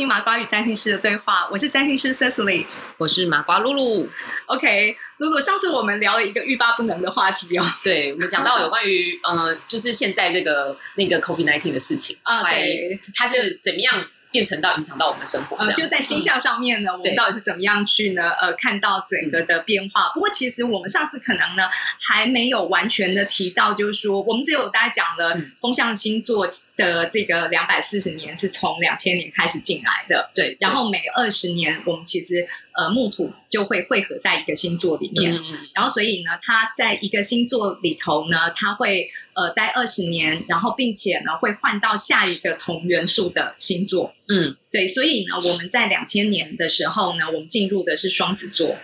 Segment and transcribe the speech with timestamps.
[0.00, 2.64] 心麻瓜与占星师的对话，我是占星师 Cecily，
[2.96, 4.08] 我是麻瓜露露。
[4.46, 7.64] OK，露露，上次我们聊了一个欲罢不能的话题哦。
[7.84, 14.06] 对，我们讲到有关于呃，就是现在这个那个 COVID nineteen 的事情啊，对，它是怎么样？
[14.30, 18.30] 变成到影响到我们生活，呃，就在星象上面呢，我们到底是怎么样去呢？
[18.40, 20.10] 呃，看到整个的变化。
[20.14, 21.64] 不过其实我们上次可能呢
[22.00, 26.46] 还没有完全的提到，就是说我们只有大家讲了风象星座
[26.76, 30.56] 的这个两百四十年是从两千年开始进来的，对。
[30.60, 32.46] 然后每二十年，我们其实
[32.80, 35.30] 呃木土就会汇合在一个星座里面，
[35.74, 44.14] 然后所以呢，它在一个星座里头呢，它会呃待二十年，然后并且呢会换到下一个同元素的星座。
[44.28, 48.76] 嗯，对，所以呢，我们在两千年的时候呢，我们进入的是双子座，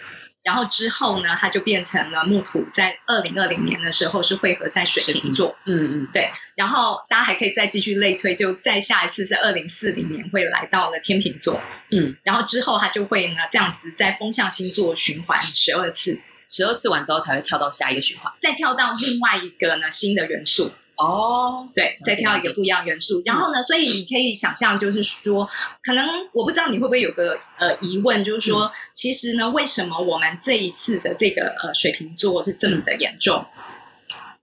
[0.47, 20.71] 然后之后呢，它就变成了木土，在二零二零年的时候是汇合在水瓶座，嗯嗯，对，然后大家还可以再继续类推，就再下一次是二零四零年会来到了天秤座，嗯，然后之后它就会呢这样子在风象星座循环十二次，十二次完之后才会跳到下一个循环，再跳到另外一个呢新的元素。
[20.97, 25.47] 哦，对，再挑一个不一样元素，然后呢，所以你可以想象，就是说，
[25.83, 33.45] 可能我不知道你会不会有个呃疑问，就是说，其实呢，为什么我们这一次的这个呃水瓶座是这么的严重？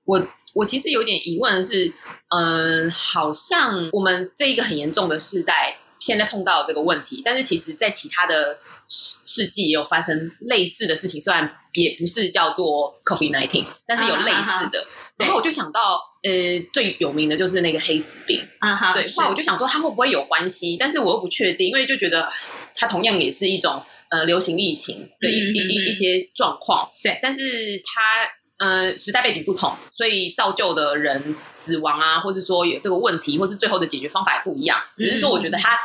[0.06, 1.92] 我我其实有点疑问的是，
[2.30, 14.86] 嗯，好像我们这一个很严重的世代现在碰到这个问题，但是其实在其他的世世纪也有发生类似的事情，虽然也不是叫做 COVID nineteen，但是有类似的。
[15.24, 16.32] 然后我就想到，呃，
[16.72, 18.94] 最有名的就是那个黑死病啊哈。
[18.94, 20.78] 对，后来我就想说，它会不会有关系？
[20.78, 22.32] 但是我又不确定，因为就觉得
[22.76, 26.90] 它同样也是一种呃流行疫情的一一一一些状况。
[27.04, 27.42] 对，但是
[27.84, 28.30] 它
[28.64, 34.80] 呃时代背景不同，所以造就的人死亡啊，或是说有这个问题，或是最后的解决方法也不一样。
[34.96, 35.78] 只是说，我觉得他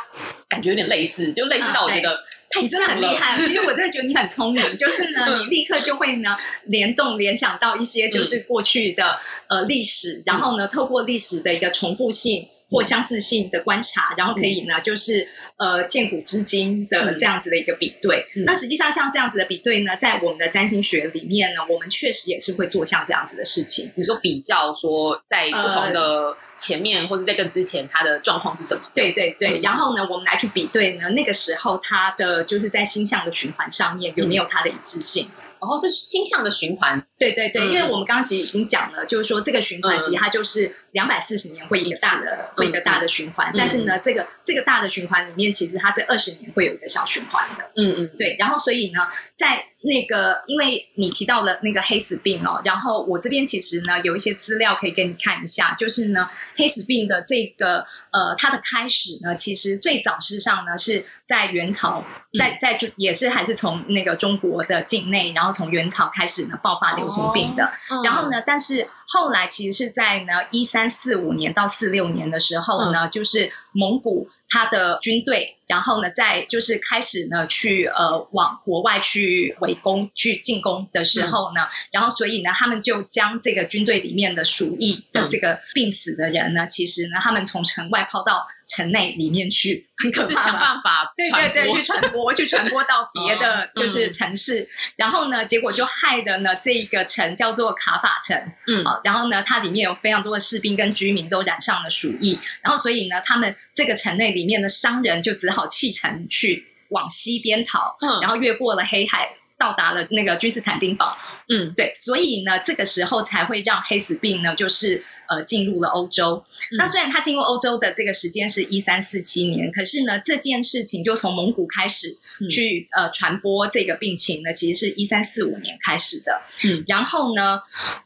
[0.47, 2.23] 感觉有点类似，就类似到我觉得。
[2.59, 12.49] 你真的很厉害，其实我真的觉得你很聪明，就是呢， 你立刻就会呢联动联想到一些就是过去的呃历史，然后呢，透过历史的一个重复性。
[12.69, 18.25] 或相似性的观察，然后可以呢，就是呃，见古知今的这样子的一个比对。
[18.45, 23.91] 那实际上像这样子的比对呢，在我们的占星学里面呢，我们确实也是会做像这样子的事情。
[23.95, 28.81] 你说比较说，在不同的前面或是在更之前，它的状况是什么？
[28.93, 29.59] 对对对。
[29.61, 35.29] 然后呢，我们来去比对呢，那个时候它的就是在星象的循环上面有没有它的一致性？
[35.61, 62.03] 然后是星象的循环，对对对，因为我们刚刚其实已经讲了，就是说这个循环其实它就是两百四十年会一个大的会一个大的循环，但是呢，这个这个大的循环里面，其实它是二十年会有一个小循环的，嗯嗯，对，然后所以呢，在那个因为你提到了那个黑死病哦，然后我这边其实呢有一些资料可以给你看一下，就是呢黑死病的这个呃它的开始呢，其实最早事实上呢是在元朝。
[62.37, 67.71] 在在就也是还是从那个中国的境内，然后从元朝开始呢爆发流行病的，
[68.03, 75.55] 然后呢，但是后来其实是在呢一三四五年到四六年的时候呢，就是蒙古他的军队。
[75.69, 94.67] 然后呢，在就是开始呢，去呃往国外去围攻、去进攻的时候呢，然后所以呢，他们就将这个军队里面的鼠疫的这个病死的人呢，其实呢，他们从城外抛到城内里面去，就是想办法对对对去传播，去传播到别的 就是城市。
[94.95, 103.55] 然后呢，结果就害的呢，这一个城叫做卡法城，嗯，好，然后呢，它里面有非常多的士兵跟居民都染上了鼠疫，然后所以呢，他们。
[103.71, 111.15] 这个城内里面的商人就只好弃城去往西边逃，嗯然后越过了黑海，到达了那个君士坦丁堡。
[111.49, 116.43] 嗯，对，所以呢，这个时候才会让黑死病呢，就是呃进入了欧洲。
[116.77, 126.39] 那虽然它进入欧洲的这个时间是一三四七年，可是呢，这件事情就从蒙古开始去呃传播这个病情呢，其实是一三四五年开始的。
[126.63, 127.59] 嗯，然后呢，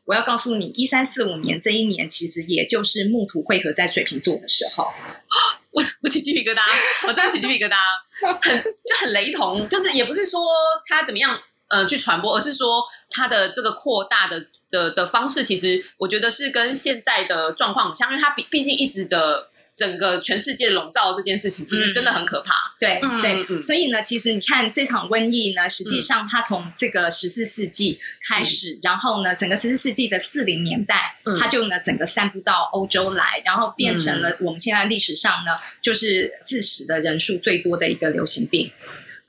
[0.05, 4.87] 我要告诉你，一三四五年这一年，其实也就是木土汇合在水瓶座的时候。
[5.71, 6.61] 我我起鸡皮疙瘩，
[7.07, 7.75] 我真的起鸡皮疙瘩，
[8.41, 10.41] 很就很雷同，就是也不是说
[10.87, 11.39] 他怎么样
[11.69, 19.49] 呃去传播，而是说他的这个扩大的的的方式，其实我觉得是跟现在的状况相因为他毕毕竟一直的。
[19.75, 22.75] 整个全世界笼罩这件事情，其实真的很可怕。
[22.79, 38.71] 对对，所以呢，其实你看这场瘟疫呢，实际上它从这个十四世纪开始，然后呢，整个十四世纪的四零年代，它就呢整个散布到欧洲来，然后变成了我们现在历史上呢，就是致死的人数最多的一个流行病。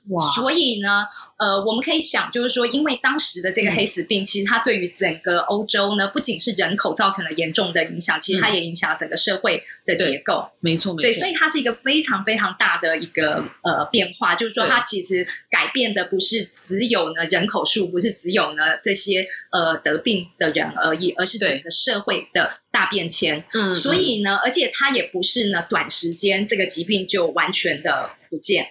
[0.09, 0.31] 哇！
[0.33, 1.07] 所以呢，
[1.37, 10.49] 呃，我们可以想，就是说，因为当时的这个黑死病，其实它对于整个欧洲呢，不仅是人口造成了严重的影响，其实它也影响整个社会的结构。
[10.61, 11.09] 没错，没错。
[11.09, 23.43] 对，所以它是一个非常非常大的一个呃变化，就是说，它其实改变的不是只有呢人口数，不是只有呢这些呃得病的人而已，而是整个社会的大变迁。
[23.53, 28.11] 嗯，所以呢，而且它也不是呢短时间这个疾病就完全的。
[28.27, 28.67] 不见，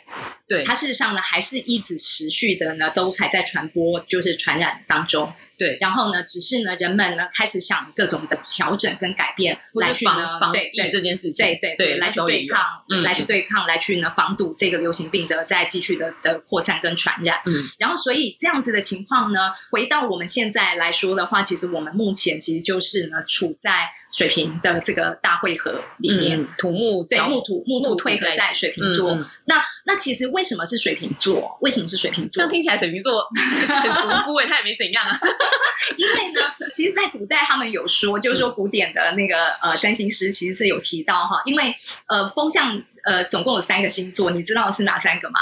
[0.46, 5.32] 对它事实上呢，还是一直持续的呢，都还在传播，就是传染当中。
[5.56, 12.62] 对，然后呢，只是呢，人们呢开始想各种的调整跟改变，来去呢防对这件事情，对对对，来去对抗，
[13.02, 17.40] 来去对抗，来去呢防堵这个流行病的再继续的的扩散跟传染。
[17.46, 23.90] 嗯，然后所以这样子的情况呢，回到我们现在来说的话，其实我们目前其实就是呢处在。
[24.14, 29.12] 水平的这个大会合里面，土木对木土木土汇合在水瓶座。
[29.46, 31.58] 那那其实为什么是水瓶座？
[31.62, 32.36] 为什么是水瓶座？
[32.36, 33.26] 这样听起来水瓶座
[33.66, 35.10] 很无辜哎，他也没怎样啊。
[35.96, 36.40] 因为呢，
[36.72, 41.74] 其实，在古代他们有说，就是说古典的那个呃占星师其实是有提到哈，因为
[42.06, 45.34] 呃风象呃总共有三个星座，你知道是哪三个吗？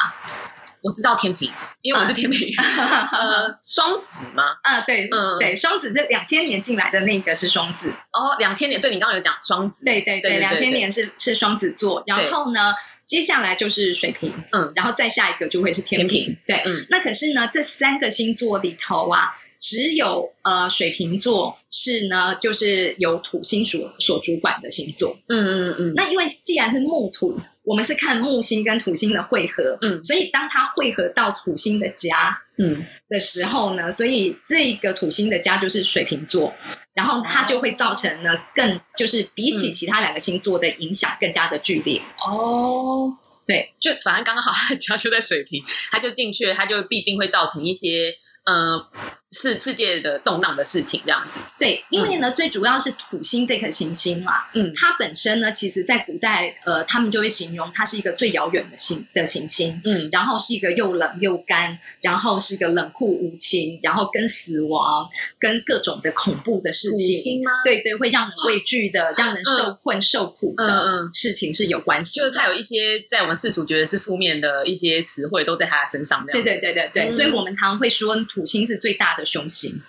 [0.83, 1.49] 我知道天平，
[1.81, 2.53] 因为我是天平。
[2.59, 4.57] 呃，双子吗？
[4.65, 7.91] 啊，对，嗯，对，双子这两千年进来的那个是双子。
[8.13, 9.85] 哦，两千年，对你刚刚有讲双子。
[9.85, 16.37] 对对对，两千年是是双子座，然后呢，接下来就是水瓶，嗯，然后再下一个就会是天平。
[16.47, 19.31] 对，嗯，那可是呢，这三个星座里头啊。
[19.65, 25.17] 只有呃水瓶座是呢，就是由土星所所主管的星座。
[25.29, 25.39] 嗯
[25.71, 25.93] 嗯嗯。
[25.95, 36.53] 那因为既然是木土，我们是看木星跟土星的汇合，嗯，所以当它汇合到土星的家，嗯的时候呢，所以这个土星的家就是水瓶座，
[36.95, 42.01] 然后它就会造成呢更就是比起其他两个星座的影响更加的剧烈。
[42.19, 43.17] 哦，
[43.47, 48.89] 对，就反正刚刚好 家就在水平，它就进去了，它就必定会造成一些呃。
[49.33, 51.41] 是世界的动荡的事情，这样子。
[51.59, 65.09] 对，因为呢，最主要是土星这颗行星嘛，嗯，它本身呢，其实在古代，呃，他们就会形容它是一个最遥远的星的行星，嗯，然后是一个又冷又干，然后是一个冷酷无情，然后跟死亡、
[65.39, 67.51] 跟各种的恐怖的事情，吗？
[67.65, 72.21] 对对，会让人畏惧的、让人受困受苦的事情是有关系。
[72.21, 76.23] 就是它有一些在我们世俗觉得是负面的一些词汇，都在它的身上。
[76.31, 79.22] 对对对对对，所以我们常常会说土星是最大的。
[79.25, 79.83] 雄心。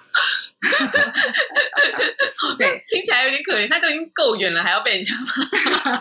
[2.58, 3.70] 对，听起来有点可怜。
[3.70, 6.00] 他都已经够远了，还要被人家骂。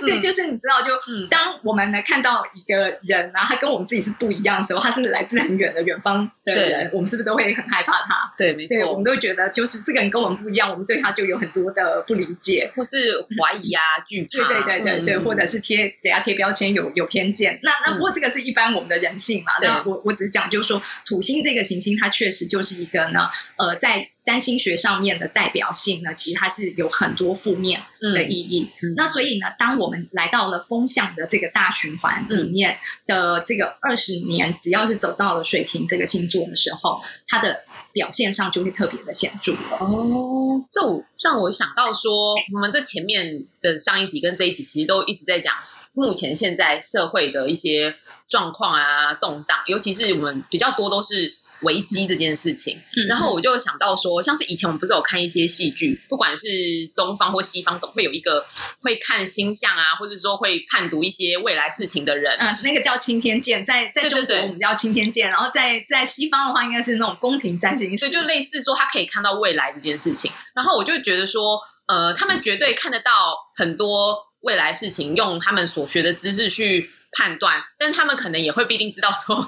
[0.06, 0.90] 对，就是你知道，就
[1.28, 8.32] 当我们来看到一个人啊，他跟我们自己是不一样的时候，他是来自很远的远方的人，我们是不是都会很害怕他？
[8.36, 14.48] 对，没错，我们都会觉得，就是这个人跟我们不一样，我们对他就有很多的不理解，或是怀疑啊、惧怕。
[14.48, 17.58] 对对对对对，或者是贴给他贴标签，有有偏见。
[17.62, 19.52] 那那不过这个是一般我们的人性嘛。
[19.60, 23.28] 对我我只是讲，就是说土星这个行星，它确实就是一个呢。
[23.56, 28.70] 呃，在占星学上面的代表性呢，其实它是有很多负面的意义。
[28.96, 39.52] 那所以呢，当我们来到了风向的这个大循环里面的这个二十年，只要是走到了水瓶这个星座的时候，它的表现上就会特别的显著。
[39.78, 40.80] 哦，这
[41.22, 45.54] 让我想到说，我们这前面的上一集跟这一集其实都一直在讲
[45.92, 47.96] 目前现在社会的一些
[48.26, 51.40] 状况啊，动荡，尤其是我们比较多都是。
[51.62, 56.46] 危机这件事情，然后我就想到说，像是以前我们不是有看一些戏剧，不管是
[56.94, 58.44] 东方或西方，都会有一个
[58.80, 62.36] 会看星象啊，或者说会判读一些未来事情的人。
[62.38, 70.30] 嗯，那个叫青天剑，在在中国我们叫青天剑，然后在在西方的话，应该是那种宫廷占星师，就类似说他可以看到未来这件事情。
[70.54, 76.90] 然后我就觉得说，呃，他们绝对看得到很多未来事情，用他们所学的知识去。
[77.12, 79.44] 判断，但他们可能也会必定知道说，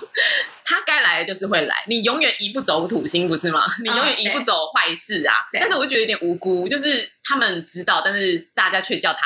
[0.65, 1.85] 他该来的就是会来。
[1.87, 3.65] 你永远移不走土星，不是吗？
[3.83, 5.35] 你永远移不走坏事啊。
[5.53, 9.21] 但是我觉得有点无辜，就是他们知道，但是大家却叫他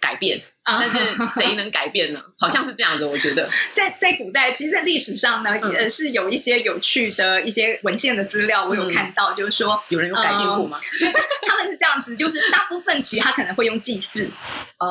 [0.00, 0.42] 改变。
[0.64, 0.96] 但是
[1.40, 2.20] 谁能改变呢？
[2.38, 10.78] 好像是这样子，我觉得 在在古代，其实，在历史上呢，也是有一些有趣的一些文献的资料，我有看到，就是说有人有改变过吗？
[11.46, 14.28] 他们是这样子，就是大部分其实他可能会用祭祀，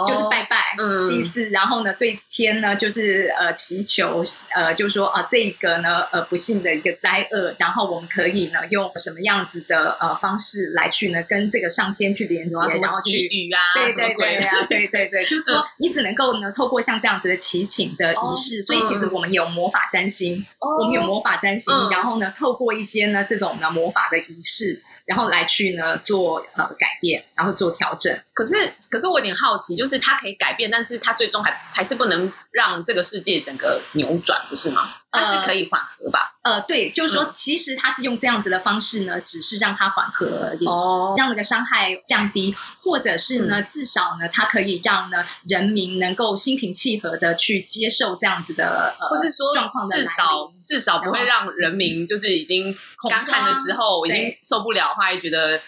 [0.08, 0.76] 就是拜拜
[1.06, 15.63] 祭祀，然后呢，对天呢，就是呃祈求，呃，就是说啊，这个呢，呃，不幸的一个灾厄，然后我们可以呢，用什么样子的呃方式来去呢，跟这个上天去连接，然后去雨啊，对对对啊，对对对，就是说。
[15.78, 28.16] 你只能够呢，透过像这样子的祈请的仪式，所以其实我们有魔法占星，我们有魔法占星，然后呢，透过一些呢这种呢魔法的仪式，然后来去呢做呃改变，然后做调整。
[28.34, 28.56] 可是，
[28.90, 34.90] 可是我有点好奇，就是它可以改变，但是它最终还还是不能让这个世界整个扭转，不是吗？
[35.12, 36.33] 它是可以缓和吧？
[36.44, 52.78] 呃，对，就是说，其实他是用这样子的方式呢，只是让它缓和而已，哦，让那个伤害降低，或者是呢，至少呢，它可以让呢人民能够心平气和的去接受这样子的，呃，或是说状况的至少至少不会让人民就是已经
[53.10, 55.62] 干旱的时候已经受不了的话，觉得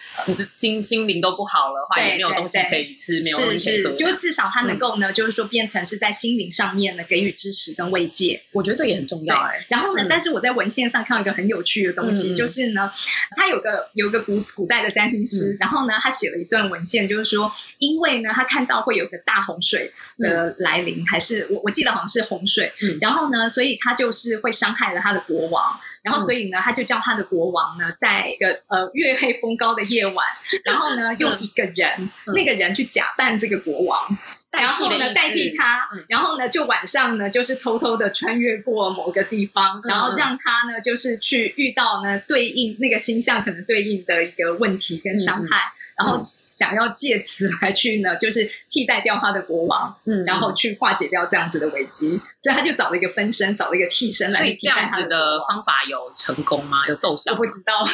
[0.50, 9.64] 心心灵都不好了，话也没有东西可以吃，没有东西可以喝，就至少他能够呢，就是说变成是在心灵上面呢给予支持跟慰藉，我觉得这也很重要哎。
[9.70, 12.90] 然后呢，但是我在文献上看到一个很有趣的东西，就是呢，
[13.36, 30.24] 他有个有个古古代的占星师，然后呢，他写了一段文献，就是说，因为呢，他看到会有个大洪水的来临，还是我我记得好像是洪水，然后呢，所以他就是会伤害了他的国王，然后所以呢，他就叫他的国王呢，在一个呃月黑风高的夜晚，
[30.64, 34.16] 然后呢，用一个人，那个人去假扮这个国王。
[34.52, 45.72] 然后呢，代替他，然后呢，就晚上呢，就是偷偷的穿越过某个地方，然后让他呢，就是去遇到呢，对应那个星象可能对应的一个问题跟伤害。
[45.96, 56.84] 然后想要借此来去呢， 就是替代掉他的国王，嗯，然后去化解掉这样子的危机，所以他就找了一个分身，找了一个替身来替代他的方法有成功吗？
[56.88, 57.32] 有奏效？
[57.32, 57.74] 我不知道，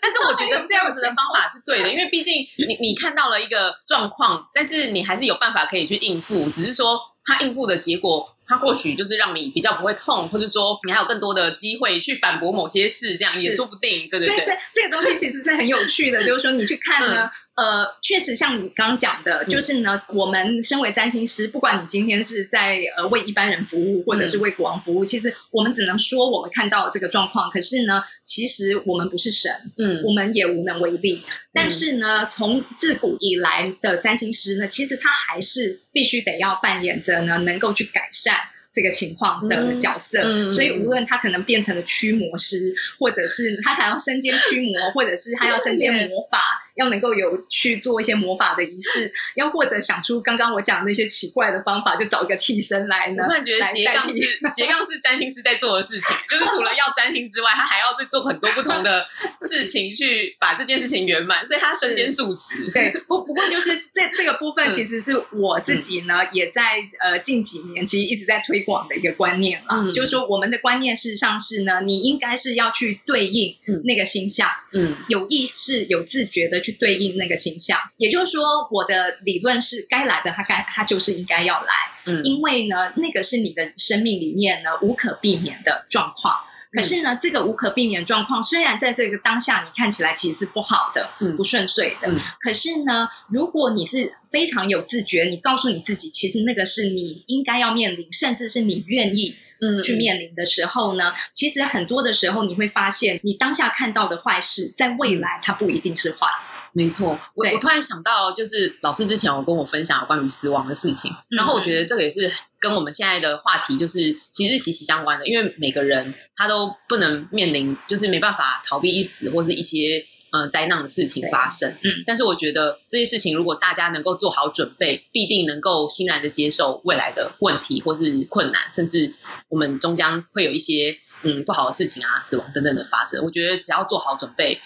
[0.00, 8.28] 但是我觉得 这样子的方法是对的，因为毕竟你你看到了一个状况，但是你还是有办法可以去应付，只是说他应付的结果。
[8.50, 14.26] 它或许就是让你比较不会痛，或者说你还有更多的机会去反驳某些事，这样也说不定，对对对。
[14.26, 31.22] 所以这这个东西其实是很有趣的， 就是说你去看呢，呃，确实像你刚刚讲的，就是呢，我们身为占星师，不管你今天是在呃为一般人服务，或者是为国王服务，其实我们只能说我们看到这个状况，可是呢，其实我们不是神，嗯，我们也无能为力。
[31.52, 38.39] 但是呢，从自古以来的占星师呢，其实他还是必须得要扮演着呢，能够去改善。
[38.72, 46.38] 这个情况的角色，所以无论他可能变成了驱魔师，或者是他还要身兼驱魔，或者是他要身兼魔法。
[46.80, 53.22] 要能够有去做一些魔法的仪式， 又或者想出刚刚我讲的那些奇怪的方法，就找一个替身来呢。
[53.22, 59.06] 我突然觉得斜杠是 斜杠是占星师在做的事情，就是除了要占星之外，他还要再做很多不同的
[59.46, 62.70] 事情去把这件事情圆满， 所以他身兼数职。
[62.72, 76.69] 对，不不过就是这这个部分，其实是我自己呢也在呃近几年其实一直在推广的一个观念啊，就是说我们的观念事实上是呢，你应该是要去对应那个星象，嗯，有意识、有自觉的去。
[76.72, 81.72] 对应那个形象，也就是说，我的理论是该来的，他该他就是应该要来，
[82.06, 86.34] 嗯，因为呢，那个是你的生命里面呢无可避免的状况。
[86.72, 92.08] 可是呢，这个无可避免状况，虽然在这个当下你看起来其实是不好的，嗯，不顺遂的，
[92.40, 99.36] 可是呢，如果你是非常有自觉，你告诉你自己，其实那个是你应该要面临，甚至是你愿意。
[99.62, 106.26] 嗯，去面临的时候呢，其实很多的时候你会发现，你当下看到的坏事，在未来它不一定是坏。
[106.72, 120.04] 没错，我我突然想到，就是老师之前有跟我分享有关于死亡的事情，然后我觉得这个也是跟我们现在的话题就是其实息息相关的，因为每个人他都不能面临，就是没办法逃避一死或是一些。
[120.32, 129.12] 呃，灾难的事情发生，嗯，但是我觉得这些事情，如果大家能够做好准备，必定能够欣然的接受未来的问题或是困难，甚至
[129.48, 133.24] 我们终将会有一些嗯不好的事情啊、死亡等等的发生。
[133.24, 134.60] 我觉得只要做好准备。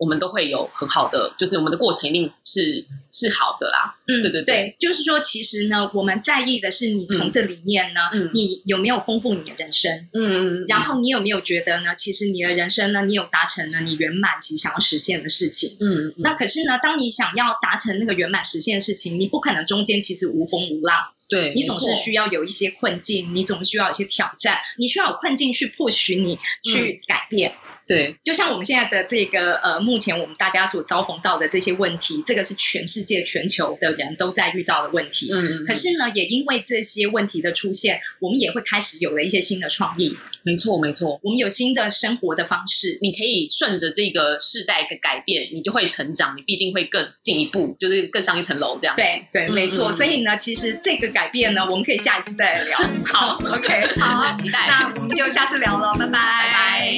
[0.00, 3.94] 我们都会有很好的，就是我们的过程一定是是好的啦。
[4.08, 8.00] 嗯，对对对，就是说，其实呢，我们在意的是你从这里面呢，
[8.32, 9.92] 你有没有丰富你的人生？
[10.14, 10.64] 嗯嗯。
[10.66, 11.94] 然后你有没有觉得呢？
[11.94, 15.76] 其实你的人生呢，你有达成了你圆满其实想要实现的事情。
[15.80, 16.14] 嗯。
[16.16, 20.96] 那可是呢，当你想要达成那个圆满实现的事情，你不可能中间其实无风无浪。
[21.28, 21.52] 对。
[21.54, 27.54] 你总是需要有一些困境，你总需要有一些挑战，你需要有困境去迫许你去改变。
[27.90, 35.28] 对，就像我们现在的这个呃，目前我们大家所遭逢到的这些问题，这个是全世界、全球的人都在遇到的问题。
[35.32, 40.16] 嗯，可是呢，也因为这些问题的出现，我们也会开始有了一些新的创意。
[40.42, 42.98] 没错，没错，我们有新的生活的方式。
[43.02, 48.96] 你可以顺着这个世代的改变，你就会成长，你必定会更进一步，就是更上一层楼这样。
[48.96, 49.90] 对对，没错。
[49.92, 52.78] 所以呢，其实这个改变呢，我们可以下一次再来聊。
[53.06, 54.66] 好，OK，好，期待。
[54.68, 56.92] 那我们就下次聊了，拜拜，拜拜。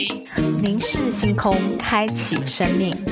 [0.62, 3.11] 凝视星空，开启生命。